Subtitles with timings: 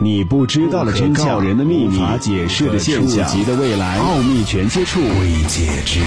[0.00, 6.06] 你不知道的真相，人的秘密，无法解释的现象，及的未来，奥秘全接触，未解之谜，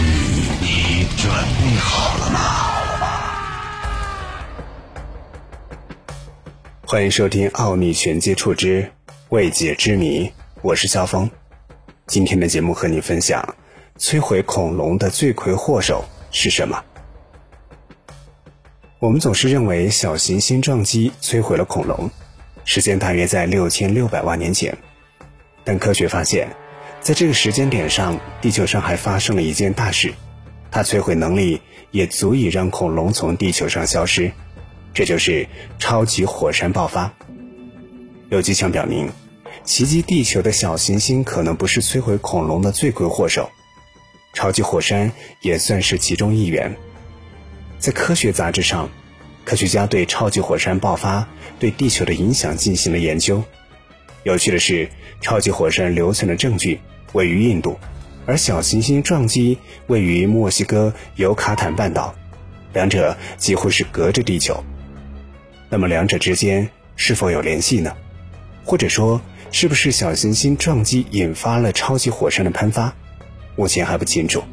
[0.62, 2.40] 你准备好了吗？
[6.86, 8.90] 欢迎收听《奥秘全接触之
[9.28, 10.26] 未解之谜》，
[10.62, 11.30] 我是肖峰。
[12.08, 13.56] 今天的节目和你分享，
[14.00, 16.82] 摧毁恐龙的罪魁祸首是什么？
[19.00, 22.10] 我们总是认为小行星撞击摧毁了恐龙。
[22.64, 24.78] 时间大约在六千六百万年前，
[25.64, 26.48] 但科学发现，
[27.02, 30.14] 在这个时间点上，地球上还发生了一件大事，
[30.70, 34.32] 它摧毁能力也足以让恐龙从地球上消失，
[34.94, 35.48] 这就是
[35.80, 37.12] 超级火山爆发。
[38.30, 39.10] 有迹象表明，
[39.66, 43.50] 袭击地球的小行星可能不是摧毁恐龙的罪魁祸首，
[44.34, 46.76] 超级火山也算是其中一员。
[47.80, 48.90] 在科学杂志上。
[49.44, 51.28] 科学家对超级火山爆发
[51.60, 53.44] 对地球的影响进行了研究。
[54.24, 56.80] 有趣的是，超级火山留存的证据
[57.14, 57.78] 位于印度，
[58.26, 62.14] 而小行星撞击位于墨西哥尤卡坦半岛，
[62.74, 64.64] 两者几乎是隔着地球。
[65.70, 67.96] 那么，两者之间是否有联系呢？
[68.64, 69.20] 或者说，
[69.52, 72.94] 是不是小行星撞击引发了超级火山的喷发？
[73.56, 74.44] 目前还不清楚。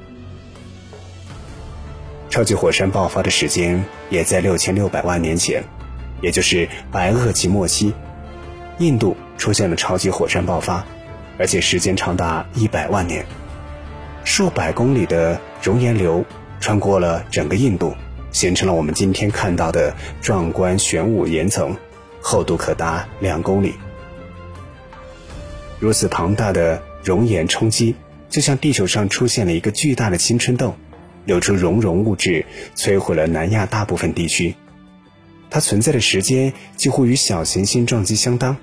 [2.31, 5.65] 超级火山爆发的时间也在六千六百万年前，
[6.21, 7.93] 也就是白垩纪末期，
[8.79, 10.85] 印度出现了超级火山爆发，
[11.39, 13.25] 而且时间长达一百万年，
[14.25, 16.25] 数百公里的熔岩流
[16.61, 17.95] 穿过了整个印度，
[18.31, 21.75] 形成了我们今天看到的壮观玄武岩层，
[22.21, 23.75] 厚度可达两公里。
[25.81, 27.95] 如此庞大的熔岩冲击，
[28.29, 30.77] 就像地球上出现了一个巨大的青春痘。
[31.29, 34.55] 流出熔融物质，摧毁了南亚大部分地区。
[35.51, 38.57] 它存在的时间几乎与小行星撞击相当。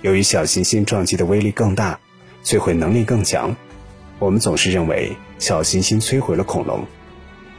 [0.00, 2.00] 由于小行星撞击的威力更大，
[2.42, 3.54] 摧毁能力更强，
[4.18, 6.82] 我们总是认为小行星摧毁了恐龙。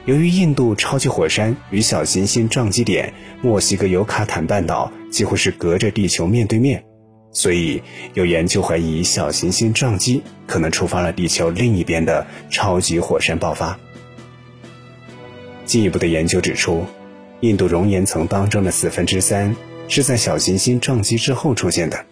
[0.05, 3.13] 由于印度超级火山与小行星撞击点
[3.43, 6.83] 墨西哥尤卡坦半岛几乎是隔着地球面对面，
[7.31, 7.83] 所以
[8.15, 13.77] 有研究怀疑小行星撞击可能触发了地球另一边的超级火山爆发。
[15.69, 16.83] 进一步的研究指出，
[17.41, 19.55] 印度熔岩层当中的四分之三
[19.87, 22.05] 是在小行星撞击之后出现的。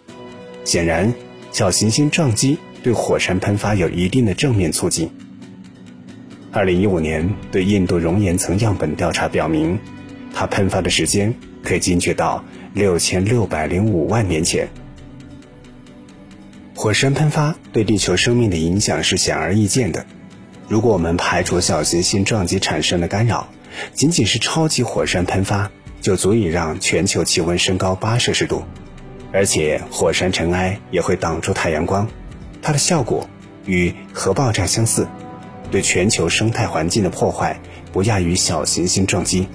[0.64, 1.12] 显然，
[1.50, 5.10] 小行星撞击对火山喷发有一定的正面促进。
[6.52, 9.76] 二零一五年对印度熔岩层样本调查表明，
[10.32, 12.44] 它喷发的时间可以精确到
[12.74, 14.68] 六千六百零五万年前。
[16.76, 20.06] 火山喷发对地球生命的影响是显而易见的。
[20.68, 23.48] 如果我们排除小行星撞击产生的干扰，
[23.94, 25.70] 仅仅是超级火山喷发
[26.02, 28.62] 就足以让全球气温升高八摄氏度，
[29.32, 32.06] 而且火山尘埃也会挡住太阳光，
[32.60, 33.26] 它的效果
[33.64, 35.08] 与核爆炸相似，
[35.70, 37.58] 对全球生态环境的破坏
[37.90, 39.48] 不亚于小行星撞击。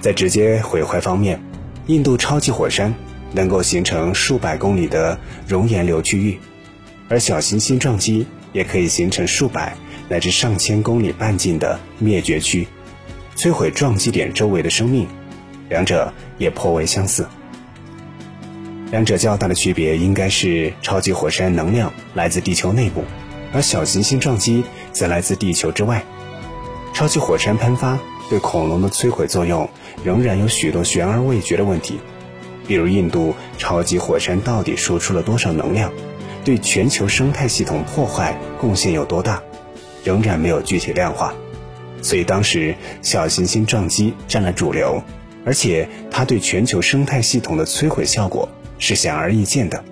[0.00, 1.40] 在直接毁坏方面，
[1.86, 2.92] 印度超级火山
[3.30, 6.40] 能够形成数百公里的熔岩流区域，
[7.08, 8.26] 而小行星撞击。
[8.56, 9.76] 也可以形成数百
[10.08, 12.66] 乃至上千公里半径的灭绝区，
[13.36, 15.06] 摧毁撞击点周围的生命，
[15.68, 17.26] 两者也颇为相似。
[18.90, 23.04] 两者较大的区别应该是超级火山能量来自地球内部，
[23.52, 26.02] 而小行星撞击则来自地球之外。
[26.94, 27.98] 超级火山喷发
[28.30, 29.68] 对恐龙的摧毁作用
[30.02, 32.00] 仍然有许多悬而未决的问题，
[32.66, 35.92] 比如印度超级火山到底输出了多少能量？
[36.46, 39.42] 对全球生态系统破坏贡献有多大，
[40.04, 41.34] 仍然没有具体量化，
[42.00, 45.02] 所以当时小行星撞击占了主流，
[45.44, 48.48] 而且它对全球生态系统的摧毁效果
[48.78, 49.84] 是显而易见的。